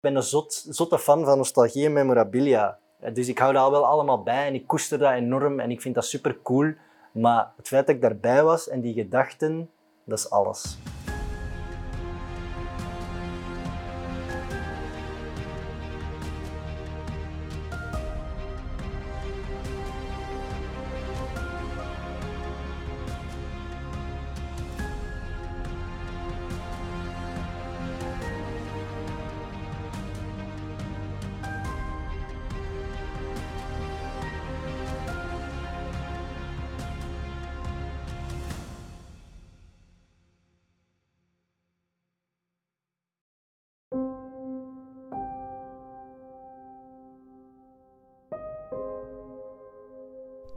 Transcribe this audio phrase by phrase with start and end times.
[0.00, 2.78] Ben een zot, zotte fan van nostalgie en memorabilia.
[3.12, 5.94] Dus ik hou daar wel allemaal bij en ik koester dat enorm en ik vind
[5.94, 6.72] dat super cool.
[7.12, 9.70] Maar het feit dat ik daarbij was en die gedachten,
[10.04, 10.78] dat is alles.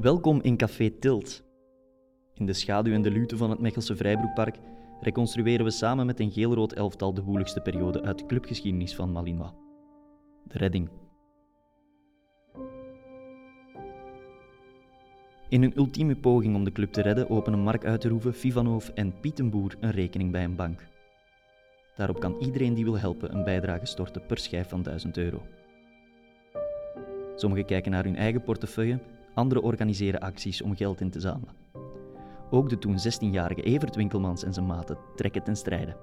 [0.03, 1.43] Welkom in Café Tilt.
[2.34, 4.57] In de schaduw en de lute van het Mechelse Vrijbroekpark
[5.02, 9.52] reconstrueren we samen met een geel-rood elftal de woeligste periode uit de clubgeschiedenis van Malinois.
[10.44, 10.89] De redding.
[15.50, 19.75] In een ultieme poging om de club te redden openen Mark Uiterhoeven, Fivanov en Pietenboer
[19.80, 20.88] een rekening bij een bank.
[21.95, 25.42] Daarop kan iedereen die wil helpen een bijdrage storten per schijf van 1000 euro.
[27.36, 28.99] Sommigen kijken naar hun eigen portefeuille
[29.34, 31.56] Anderen organiseren acties om geld in te zamelen.
[32.50, 35.95] Ook de toen 16-jarige Evert Winkelmans en zijn maten trekken ten strijde.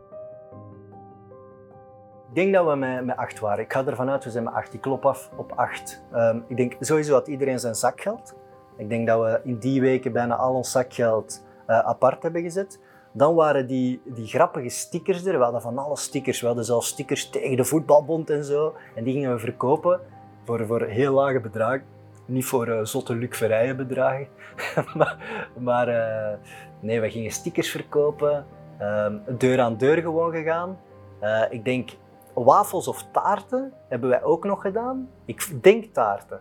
[2.28, 3.64] Ik denk dat we met, met acht waren.
[3.64, 4.75] Ik ga ervan uit, we zijn met acht.
[4.75, 6.03] Ik klop af op acht.
[6.14, 8.34] Um, ik denk sowieso dat iedereen zijn zakgeld.
[8.77, 12.81] Ik denk dat we in die weken bijna al ons zakgeld uh, apart hebben gezet.
[13.12, 15.39] Dan waren die, die grappige stickers er.
[15.39, 16.41] We hadden van alle stickers.
[16.41, 18.75] We hadden zelfs stickers tegen de voetbalbond en zo.
[18.95, 20.01] En die gingen we verkopen
[20.45, 21.84] voor, voor heel lage bedragen.
[22.31, 24.27] Niet voor uh, zotte lukverijen bedragen.
[25.59, 26.39] maar uh,
[26.81, 28.47] nee, we gingen stickers verkopen.
[28.81, 29.06] Uh,
[29.39, 30.78] deur aan deur gewoon gegaan.
[31.23, 31.91] Uh, ik denk
[32.34, 35.08] wafels of taarten hebben wij ook nog gedaan.
[35.25, 36.41] Ik denk taarten.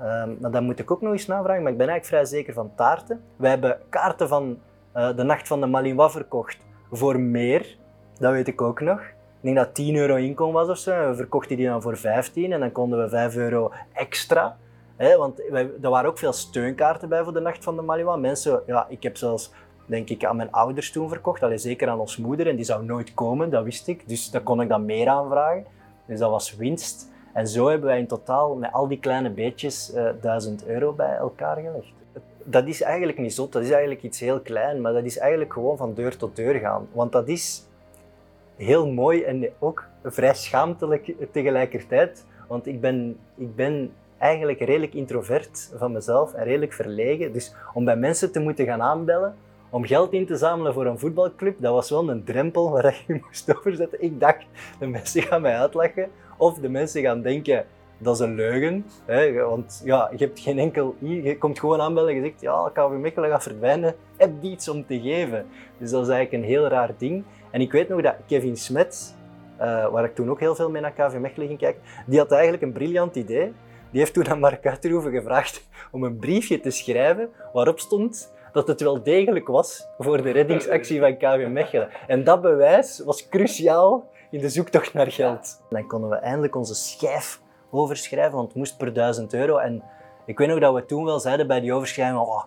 [0.00, 2.54] Um, maar dat moet ik ook nog eens navragen, maar ik ben eigenlijk vrij zeker
[2.54, 3.22] van taarten.
[3.36, 4.58] We hebben kaarten van
[4.92, 6.58] de Nacht van de Malinois verkocht
[6.90, 7.76] voor meer.
[8.18, 9.00] Dat weet ik ook nog.
[9.00, 11.08] Ik denk dat 10 euro inkomen was of zo.
[11.08, 14.56] We verkochten die dan voor 15 en dan konden we 5 euro extra
[14.98, 18.20] want wij, er waren ook veel steunkaarten bij voor de Nacht van de Malinois.
[18.20, 19.52] Mensen, ja, ik heb zelfs
[19.86, 22.48] denk ik aan mijn ouders toen verkocht, alleen zeker aan ons moeder.
[22.48, 24.08] En die zou nooit komen, dat wist ik.
[24.08, 25.64] Dus daar kon ik dan meer aanvragen.
[26.06, 27.10] Dus dat was winst.
[27.32, 30.92] En zo hebben wij in totaal met al die kleine beetjes uh, eh, 1000 euro
[30.92, 31.92] bij elkaar gelegd.
[32.44, 35.52] Dat is eigenlijk niet zot, dat is eigenlijk iets heel klein, maar dat is eigenlijk
[35.52, 36.88] gewoon van deur tot deur gaan.
[36.92, 37.66] Want dat is
[38.56, 42.26] heel mooi en ook vrij schaamtelijk tegelijkertijd.
[42.48, 47.32] Want ik ben, ik ben eigenlijk redelijk introvert van mezelf en redelijk verlegen.
[47.32, 49.34] Dus om bij mensen te moeten gaan aanbellen,
[49.70, 53.20] om geld in te zamelen voor een voetbalclub, dat was wel een drempel waar je
[53.26, 54.02] moest overzetten.
[54.02, 54.44] Ik dacht,
[54.78, 56.10] de mensen gaan mij uitlachen.
[56.36, 57.66] Of de mensen gaan denken,
[57.98, 58.84] dat is een leugen.
[59.04, 59.32] Hè?
[59.32, 60.96] Want ja, je hebt geen enkel...
[61.00, 63.94] Je komt gewoon aanbellen en je zegt, ja, KV Mechelen gaat verdwijnen.
[64.16, 65.46] Heb die iets om te geven?
[65.78, 67.24] Dus dat is eigenlijk een heel raar ding.
[67.50, 69.14] En ik weet nog dat Kevin Smets,
[69.60, 72.32] uh, waar ik toen ook heel veel mee naar KV Mechelen ging kijken, die had
[72.32, 73.52] eigenlijk een briljant idee.
[73.90, 78.68] Die heeft toen aan Mark Uiterhoeven gevraagd om een briefje te schrijven waarop stond dat
[78.68, 81.88] het wel degelijk was voor de reddingsactie van KV Mechelen.
[82.06, 85.62] En dat bewijs was cruciaal in de zoektocht naar geld.
[85.70, 87.40] Dan konden we eindelijk onze schijf
[87.70, 89.56] overschrijven, want het moest per 1000 euro.
[89.56, 89.82] En
[90.26, 92.44] ik weet nog dat we toen wel zeiden bij die overschrijving, oh,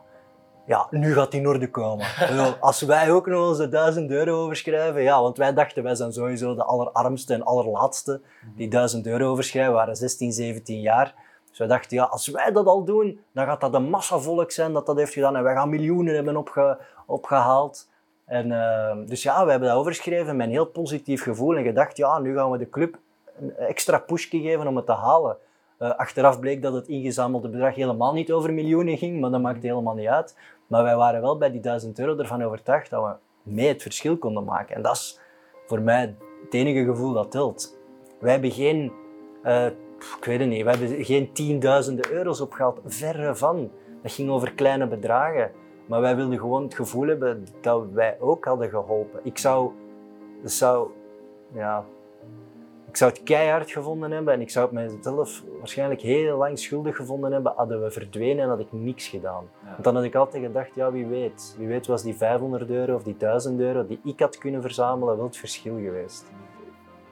[0.66, 2.06] ja, nu gaat die in orde komen.
[2.60, 6.56] Als wij ook nog onze 1000 euro overschrijven, ja, want wij dachten wij zijn sowieso
[6.56, 8.22] de allerarmste en allerlaatste
[8.56, 11.30] die 1000 euro overschrijven, we waren 16, 17 jaar.
[11.52, 14.52] Dus wij dachten, ja, als wij dat al doen, dan gaat dat een massa volk
[14.52, 17.90] zijn dat dat heeft gedaan en wij gaan miljoenen hebben opge opgehaald.
[18.26, 21.98] En, uh, dus ja, we hebben dat overgeschreven met een heel positief gevoel en gedacht,
[21.98, 22.98] ja, nu gaan we de club
[23.40, 25.38] een extra pushje geven om het te halen.
[25.80, 29.64] Uh, achteraf bleek dat het ingezamelde bedrag helemaal niet over miljoenen ging, maar dat maakt
[29.64, 30.38] helemaal niet uit.
[30.68, 33.14] Maar wij waren wel bij die 1000 euro ervan overtuigd dat we
[33.52, 34.76] mee het verschil konden maken.
[34.76, 35.20] En dat is
[35.68, 37.80] voor mij het enige gevoel dat telt.
[38.20, 38.92] Wij hebben geen
[39.44, 39.66] uh,
[40.18, 43.72] ik weet het niet, we hebben geen tienduizenden euro's opgehaald, verre van.
[44.02, 45.52] Dat ging over kleine bedragen.
[45.86, 49.20] Maar wij wilden gewoon het gevoel hebben dat wij ook hadden geholpen.
[49.24, 49.72] Ik zou,
[50.44, 50.90] zou,
[51.54, 51.86] ja,
[52.88, 56.96] ik zou het keihard gevonden hebben en ik zou het mezelf waarschijnlijk heel lang schuldig
[56.96, 59.50] gevonden hebben hadden we verdwenen en had ik niks gedaan.
[59.64, 62.96] Want dan had ik altijd gedacht, ja wie weet, wie weet was die 500 euro
[62.96, 66.26] of die 1000 euro die ik had kunnen verzamelen wel het verschil geweest.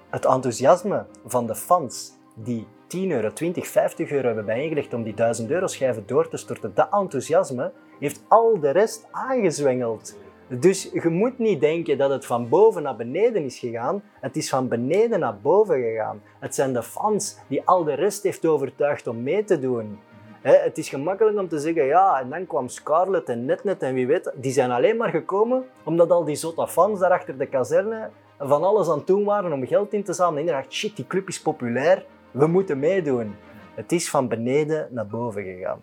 [0.09, 5.13] Het enthousiasme van de fans die 10 euro, 20, 50 euro hebben bijeengelegd om die
[5.13, 10.17] 1000 euro schijven door te storten, dat enthousiasme heeft al de rest aangezwengeld.
[10.47, 14.03] Dus je moet niet denken dat het van boven naar beneden is gegaan.
[14.21, 16.21] Het is van beneden naar boven gegaan.
[16.39, 19.99] Het zijn de fans die al de rest heeft overtuigd om mee te doen.
[20.41, 24.07] het is gemakkelijk om te zeggen, ja, en dan kwam Scarlett en Netnet en wie
[24.07, 24.31] weet.
[24.35, 28.63] Die zijn alleen maar gekomen omdat al die zotte fans daar achter de kazerne van
[28.63, 30.47] alles aan doen waren om geld in te zamelen.
[30.47, 33.35] En dacht, shit, die club is populair, we moeten meedoen.
[33.75, 35.81] Het is van beneden naar boven gegaan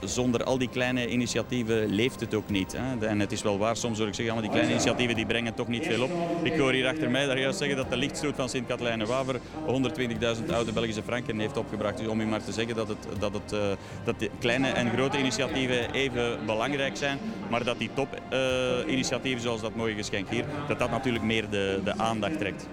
[0.00, 2.76] zonder al die kleine initiatieven leeft het ook niet.
[2.76, 3.06] Hè.
[3.06, 5.54] En het is wel waar, soms hoor ik zeggen, maar die kleine initiatieven die brengen
[5.54, 6.10] toch niet veel op.
[6.42, 10.72] Ik hoor hier achter mij daar juist zeggen dat de lichtstoet van Sint-Katelijne-Waver 120.000 oude
[10.72, 11.98] Belgische franken heeft opgebracht.
[11.98, 13.60] Dus om u maar te zeggen dat, het, dat, het, uh,
[14.04, 17.18] dat de kleine en grote initiatieven even belangrijk zijn,
[17.50, 21.80] maar dat die topinitiatieven uh, zoals dat mooie geschenk hier, dat dat natuurlijk meer de,
[21.84, 22.68] de aandacht trekt.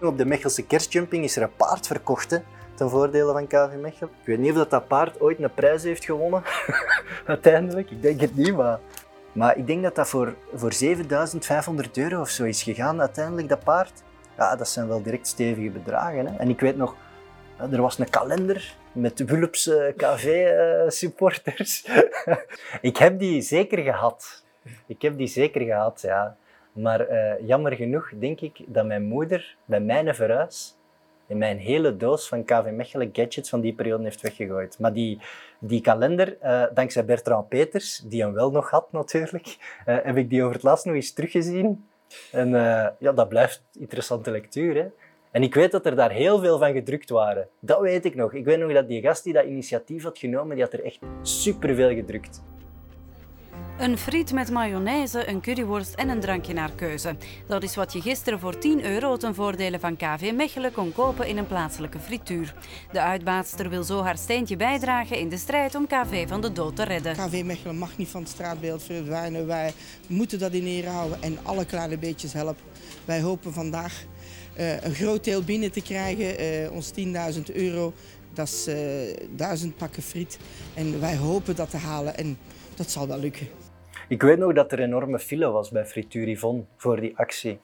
[0.00, 2.40] Op de Mechelse kerstjumping is er een paard verkocht
[2.74, 4.10] ten voordele van KV Mechelen.
[4.20, 6.42] Ik weet niet of dat, paard ooit een prijs heeft gewonnen,
[7.26, 7.90] uiteindelijk.
[7.90, 8.78] Ik denk het niet, maar...
[9.32, 13.64] Maar ik denk dat dat voor, voor 7500 euro of zo is gegaan, uiteindelijk, dat
[13.64, 14.02] paard.
[14.36, 16.26] Ja, dat zijn wel direct stevige bedragen.
[16.26, 16.36] Hè?
[16.36, 16.94] En ik weet nog,
[17.70, 21.86] er was een kalender met Wulps KV-supporters.
[22.80, 24.44] ik heb die zeker gehad.
[24.86, 26.36] Ik heb die zeker gehad, ja.
[26.76, 30.76] Maar uh, jammer genoeg denk ik dat mijn moeder bij mijn verhuis
[31.26, 34.78] in mijn hele doos van KV Mechelen gadgets van die periode heeft weggegooid.
[34.78, 35.20] Maar die,
[35.58, 39.46] die kalender, uh, dankzij Bertrand Peters, die hem wel nog had natuurlijk,
[39.86, 41.86] uh, heb ik die over het laatst nog eens teruggezien.
[42.32, 42.50] En
[42.98, 44.74] ja, dat blijft interessante lectuur.
[44.74, 44.86] Hè?
[45.30, 47.48] En ik weet dat er daar heel veel van gedrukt waren.
[47.60, 48.32] Dat weet ik nog.
[48.32, 50.98] Ik weet nog dat die gast die dat initiatief had genomen, die had er echt
[51.22, 52.42] superveel gedrukt.
[53.78, 57.16] Een friet met mayonaise, een curryworst en een drankje naar keuze.
[57.46, 61.26] Dat is wat je gisteren voor 10 euro ten voordele van KV Mechelen kon kopen
[61.26, 62.54] in een plaatselijke frituur.
[62.92, 66.76] De uitbaatster wil zo haar steentje bijdragen in de strijd om KV van de dood
[66.76, 67.12] te redden.
[67.12, 69.46] KV Mechelen mag niet van het straatbeeld verdwijnen.
[69.46, 69.72] Wij
[70.06, 72.64] moeten dat in ere houden en alle kleine beetjes helpen.
[73.04, 74.04] Wij hopen vandaag
[74.58, 76.92] uh, een groot deel binnen te krijgen, uh, ons
[77.36, 77.92] 10.000 euro.
[78.32, 80.38] Dat is uh, eh, 1000 pakken friet.
[80.74, 82.38] En wij hopen dat te halen en
[82.74, 83.48] dat zal wel lukken.
[84.08, 86.38] Ik weet nog dat er enorme file was bij Frituur
[86.76, 87.60] voor die actie.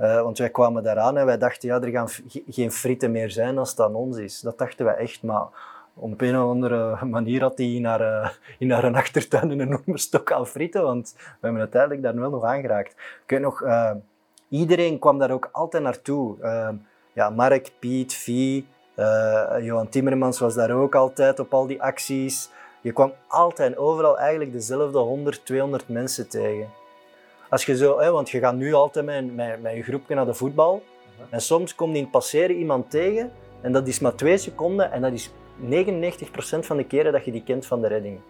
[0.00, 2.08] Uh, want wij kwamen daaraan en wij dachten, ja, er gaan
[2.48, 4.40] geen frieten meer zijn als het aan ons is.
[4.40, 5.46] Dat dachten wij echt, maar
[5.94, 8.28] op een of andere manier had hij in haar, uh,
[8.58, 12.96] in achtertuin een enorme stok aan frieten, want we hebben uiteindelijk daar wel nog aangeraakt.
[13.26, 13.90] Ik nog, uh,
[14.48, 16.36] iedereen kwam daar ook altijd naartoe.
[17.12, 18.66] ja, Mark, Piet, Vie,
[19.60, 22.50] Johan Timmermans was daar ook altijd op al die acties.
[22.84, 26.70] Je kwam altijd en overal eigenlijk dezelfde 100, 200 mensen tegen.
[27.50, 30.26] Als je zo, hè, want je gaat nu altijd met, met, met je groepje naar
[30.26, 30.82] de voetbal.
[31.30, 35.02] En soms komt in het passeren iemand tegen en dat is maar twee seconden en
[35.02, 35.32] dat is 99%
[36.58, 38.20] van de keren dat je die kent van de redding.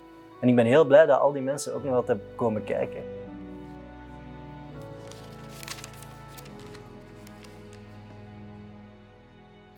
[0.41, 3.03] En ik ben heel blij dat al die mensen ook nog altijd komen kijken.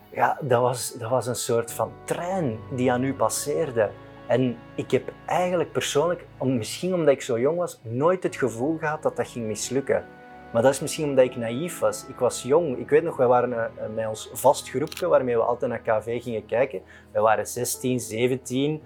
[0.09, 3.89] Ja, dat was, dat was een soort van trein die aan u passeerde.
[4.27, 9.03] En ik heb eigenlijk persoonlijk, misschien omdat ik zo jong was, nooit het gevoel gehad
[9.03, 10.05] dat dat ging mislukken.
[10.53, 12.05] Maar dat is misschien omdat ik naïef was.
[12.07, 12.77] Ik was jong.
[12.77, 16.23] Ik weet nog, wij waren eh, met ons vast groepje waarmee we altijd naar KV
[16.23, 16.81] gingen kijken.
[17.11, 18.83] We waren 16, 17.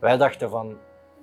[0.00, 0.76] Wij dachten van,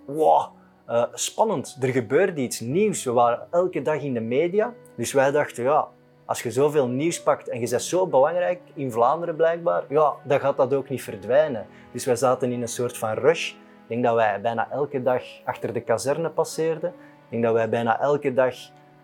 [0.05, 0.45] wow,
[0.89, 1.77] uh, spannend.
[1.81, 3.03] Er gebeurde iets nieuws.
[3.03, 4.73] We waren elke dag in de media.
[4.95, 5.87] Dus wij dachten, ja,
[6.25, 10.39] als je zoveel nieuws pakt en je bent zo belangrijk in Vlaanderen blijkbaar, ja, dan
[10.39, 11.65] gaat dat ook niet verdwijnen.
[11.91, 13.49] Dus wij zaten in een soort van rush.
[13.51, 16.89] Ik denk dat wij bijna elke dag achter de kazerne passeerden.
[16.89, 18.55] Ik denk dat wij bijna elke dag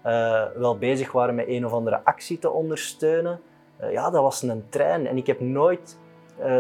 [0.06, 3.42] uh, wel bezig waren met een of andere actie te ondersteunen.
[3.82, 5.98] Uh, ja, dat was een trein en ik heb nooit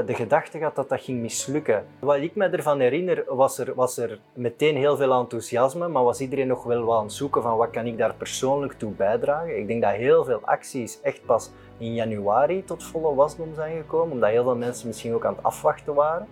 [0.05, 1.86] de gedachte gehad dat dat ging mislukken.
[2.00, 6.19] Wat ik me ervan herinner, was er, was er meteen heel veel enthousiasme, maar was
[6.19, 9.57] iedereen nog wel aan het zoeken van wat kan ik daar persoonlijk toe bijdragen.
[9.57, 14.12] Ik denk dat heel veel acties echt pas in januari tot volle wasdom zijn gekomen,
[14.12, 16.27] omdat heel veel mensen misschien ook aan het afwachten waren.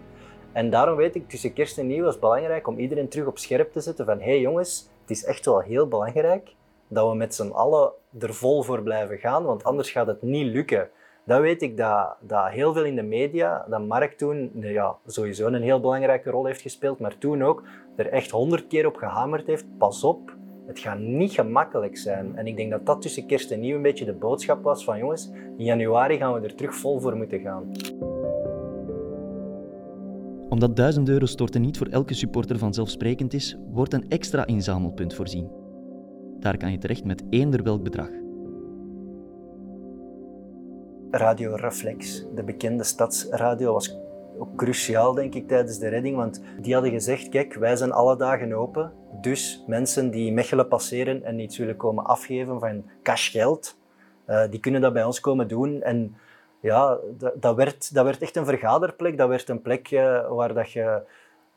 [0.51, 3.37] En daarom weet ik, tussen kerst en nieuw was het belangrijk om iedereen terug op
[3.37, 6.55] scherp te zetten van hé hey jongens, het is echt wel heel belangrijk
[6.87, 10.53] dat we met z'n allen er vol voor blijven gaan, want anders gaat het niet
[10.53, 10.89] lukken.
[11.27, 15.47] Dat weet ik dat, dat heel veel in de media, dat Mark toen ja, sowieso
[15.47, 17.63] een heel belangrijke rol heeft gespeeld, maar toen ook
[17.95, 19.65] er echt honderd keer op gehamerd heeft.
[19.77, 20.35] Pas op,
[20.67, 22.35] het gaat niet gemakkelijk zijn.
[22.35, 24.97] En ik denk dat dat tussen kerst en nieuw een beetje de boodschap was van
[24.97, 27.71] jongens, in januari gaan we er terug vol voor moeten gaan.
[30.49, 35.51] Omdat 1000 euro storten niet voor elke supporter vanzelfsprekend is, wordt een extra inzamelpunt voorzien.
[36.39, 38.09] Daar kan je terecht met eender welk bedrag.
[41.11, 43.97] Radio Reflex, de bekende stadsradio, was
[44.37, 46.15] ook cruciaal, denk ik, tijdens de redding.
[46.15, 48.93] Want die hadden gezegd, kijk, wij zijn alle dagen open.
[49.21, 53.77] Dus mensen die Mechelen passeren en iets willen komen afgeven van cashgeld,
[54.27, 55.81] uh, die kunnen dat bij ons komen doen.
[55.81, 56.15] En
[56.59, 56.97] ja,
[57.35, 59.17] dat, werd, dat werd echt een vergaderplek.
[59.17, 61.01] Dat werd een plek uh, waar, dat je,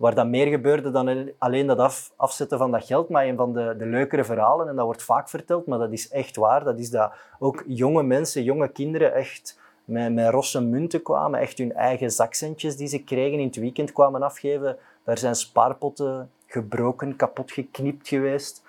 [0.00, 3.09] waar dat meer gebeurde dan alleen dat af, afzetten van dat geld.
[3.09, 6.09] Maar een van de, de leukere verhalen, en dat wordt vaak verteld, maar dat is
[6.09, 11.02] echt waar, dat is dat ook jonge mensen, jonge kinderen echt met, met rosse munten
[11.02, 14.76] kwamen, echt hun eigen zakcentjes die ze kregen in het weekend kwamen afgeven.
[15.04, 18.62] Daar zijn spaarpotten gebroken, kapot geknipt geweest.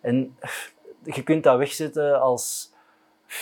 [0.00, 0.36] En
[1.02, 2.72] je kunt dat wegzetten als,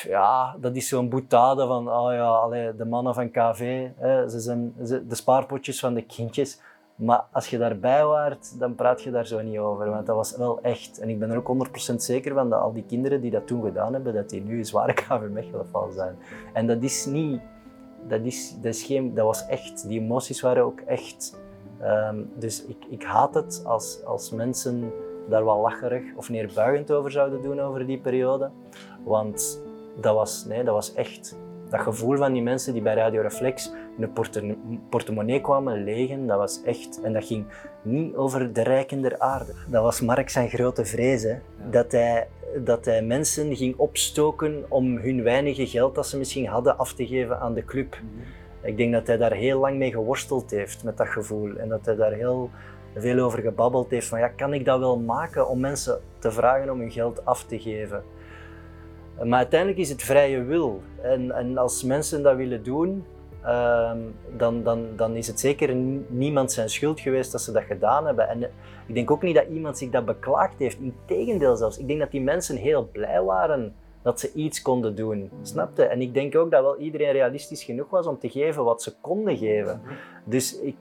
[0.03, 4.41] ja, dat is zo'n boetade van, oh ja, allee, de mannen van KV, hè, ze
[4.41, 4.75] zijn
[5.09, 6.61] de spaarpotjes van de kindjes.
[6.99, 10.37] Maar als je daarbij waart, dan praat je daar zo niet over, want dat was
[10.37, 10.99] wel echt.
[10.99, 13.63] En ik ben er ook 100% zeker van dat al die kinderen die dat toen
[13.63, 15.45] gedaan hebben, dat die nu zware KV
[15.91, 16.17] zijn.
[16.53, 17.41] En dat is niet,
[18.09, 21.39] dat is, dat is geen, dat was echt, die emoties waren ook echt.
[21.83, 24.93] Um, dus ik, ik haat het als, als mensen
[25.29, 28.51] daar wel lacherig of neerbuigend over zouden doen over die periode.
[29.05, 29.63] Want
[30.01, 31.37] dat was, nee, dat was echt
[31.71, 34.09] dat gevoel van die mensen die bij Radio Reflex de
[34.89, 37.01] portemonnee kwamen legen, dat was echt.
[37.03, 37.45] En dat ging
[37.83, 39.53] niet over de rijken der aarde.
[39.67, 41.23] Dat was Mark zijn grote vrees.
[41.23, 41.35] Hè?
[41.71, 42.29] Dat, hij,
[42.65, 47.07] dat hij mensen ging opstoken om hun weinige geld dat ze misschien hadden af te
[47.07, 47.99] geven aan de club.
[48.03, 48.67] Mhm.
[48.67, 51.57] Ik denk dat hij daar heel lang mee geworsteld heeft met dat gevoel.
[51.57, 52.51] En dat hij daar heel
[52.95, 56.71] veel over gebabbeld heeft van ja, kan ik dat wel maken om mensen te vragen
[56.71, 58.03] om hun geld af te geven?
[59.25, 60.83] Maar uiteindelijk is het vrije wil.
[61.03, 63.05] En, en als mensen dat willen doen,
[63.43, 63.99] ehm,
[64.37, 65.75] dan, dan, dan is het zeker
[66.09, 68.29] niemand zijn schuld geweest dat ze dat gedaan hebben.
[68.29, 68.43] En
[68.87, 70.79] ik denk ook niet dat iemand zich dat beklaagd heeft.
[70.81, 71.79] Integendeel zelfs.
[71.79, 75.31] Ik denk dat die mensen heel blij waren dat ze iets konden doen.
[75.43, 75.85] Snapte?
[75.85, 78.95] En ik denk ook dat wel iedereen realistisch genoeg was om te geven wat ze
[79.01, 79.81] konden geven.
[80.25, 80.77] Dus ik,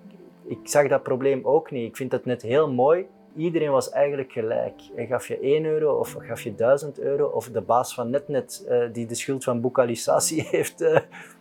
[0.46, 1.88] ik zag dat probleem ook niet.
[1.88, 4.82] Ik vind het net heel mooi iedereen was eigenlijk gelijk.
[4.96, 8.66] En gaf je 1 euro of gaf je 1000 euro of de baas van NetNet
[8.70, 11.00] uh, die de schuld van boekalisatie heeft, uh,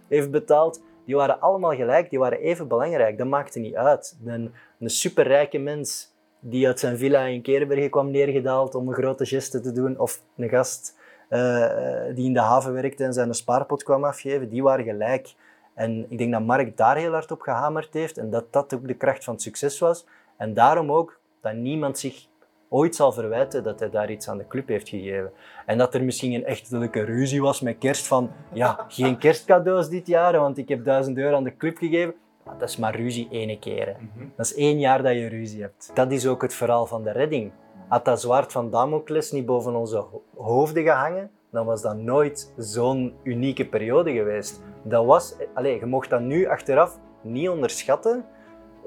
[0.09, 3.19] heeft betaald, die waren allemaal gelijk, die waren even belangrijk.
[3.19, 4.19] Dat maakte niet uit.
[4.25, 9.27] Een, een superrijke mens die uit zijn villa in Kerenbergen kwam neergedaald om een grote
[9.27, 10.99] geste te doen, of een gast
[11.31, 15.35] uh, die in de haven werkte en zijn spaarpot kwam afgeven, die waren gelijk.
[15.75, 18.87] En ik denk dat Mark daar heel hard op gehamerd heeft en dat dat ook
[18.87, 20.07] de kracht van het succes was.
[20.37, 22.27] En daarom ook dat niemand zich
[22.69, 25.31] ooit zal verwijten dat hij daar iets aan de club heeft gegeven.
[25.67, 30.07] En dat er misschien een echtelijke ruzie was met kerst van, ja, geen kerstcadeaus dit
[30.07, 32.15] jaar, want ik heb duizend euro aan de club gegeven.
[32.59, 33.97] Dat is maar ruzie ene keer.
[33.99, 34.27] Mhm.
[34.37, 35.91] Dat is één jaar dat je ruzie hebt.
[35.95, 37.53] Dat is ook het verhaal van de redding.
[37.89, 40.05] Had dat zwaard van Damocles niet boven onze
[40.37, 44.61] hoofden gehangen, dan was dat nooit zo'n unieke periode geweest.
[44.83, 48.25] Dat was, allez, je mocht dat nu achteraf niet onderschatten,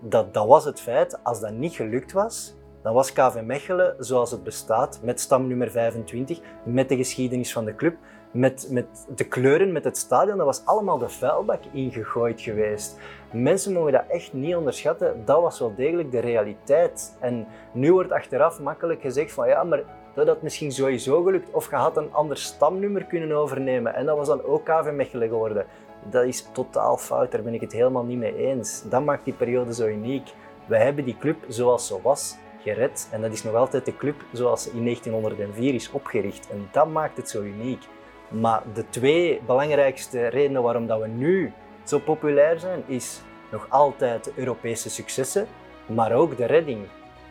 [0.02, 1.20] dat, dat was het feit.
[1.24, 6.40] Als dat niet gelukt was, dan was KV Mechelen zoals het bestaat, met stamnummer 25,
[6.64, 7.96] met de geschiedenis van de club,
[8.32, 13.00] met, met de kleuren, met het stadion, dat was allemaal de vuilbak ingegooid geweest.
[13.34, 17.18] Mensen mogen dat echt niet onderschatten, dat was wel degelijk de realiteit.
[17.20, 21.70] En nu wordt achteraf makkelijk gezegd van ja, maar dat had misschien sowieso gelukt, of
[21.70, 25.66] je had een ander stamnummer kunnen overnemen en dat was dan ook KV Mechelen geworden
[26.10, 27.32] dat is totaal fout.
[27.32, 28.84] Daar ben ik het helemaal niet mee eens.
[28.90, 30.34] Dat maakt die periode zo uniek.
[30.66, 34.16] Wij hebben die club zoals ze was gered en dat is nog altijd de club
[34.32, 36.50] zoals ze in 1904 is opgericht.
[36.50, 37.84] En dat maakt het zo uniek.
[38.30, 41.54] Maar de twee belangrijkste redenen waarom dat we nu
[41.84, 45.48] zo populair zijn, is nog altijd de Europese successen,
[45.86, 46.88] maar ook de redding.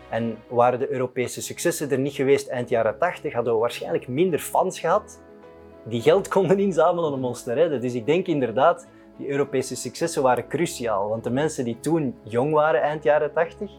[0.09, 4.39] En waren de Europese successen er niet geweest eind jaren 80, hadden we waarschijnlijk minder
[4.39, 5.21] fans gehad
[5.89, 7.81] die geld konden inzamelen om ons te redden.
[7.81, 11.09] Dus ik denk inderdaad, die Europese successen waren cruciaal.
[11.09, 13.71] Want de mensen die toen jong waren, eind jaren 80,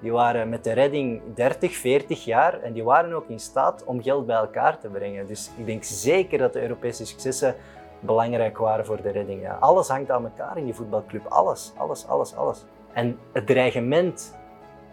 [0.00, 4.02] die waren met de redding 30, 40 jaar en die waren ook in staat om
[4.02, 5.26] geld bij elkaar te brengen.
[5.26, 7.54] Dus ik denk zeker dat de Europese successen
[8.00, 9.42] belangrijk waren voor de redding.
[9.42, 9.56] Ja.
[9.60, 11.26] Alles hangt aan elkaar in die voetbalclub.
[11.26, 12.64] Alles, alles, alles, alles.
[12.92, 14.36] En het dreigement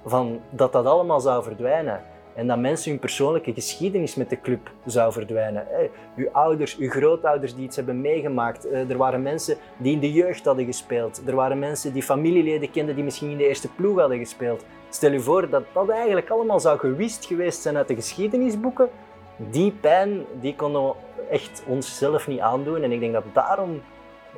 [0.05, 2.01] van dat dat allemaal zou verdwijnen,
[2.35, 5.67] en dat mensen hun persoonlijke geschiedenis met de club zou verdwijnen.
[6.15, 8.69] Uw ouders, uw grootouders die iets hebben meegemaakt.
[8.69, 11.21] Eh, er waren mensen die in de jeugd hadden gespeeld.
[11.25, 14.65] Er waren mensen die familieleden kenden die misschien in de eerste ploeg hadden gespeeld.
[14.89, 18.89] Stel je voor dat dat eigenlijk allemaal zou gewist geweest zijn uit de geschiedenisboeken.
[19.37, 20.93] Die pijn die konden we
[21.29, 22.83] echt onszelf niet aandoen.
[22.83, 23.81] En ik denk dat daarom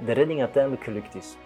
[0.05, 1.37] de redding uiteindelijk gelukt is.